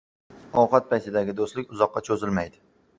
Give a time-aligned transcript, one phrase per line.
[0.61, 2.65] •Ovqat paytidagi do‘stlik uzoqqa cho‘zilmaydi.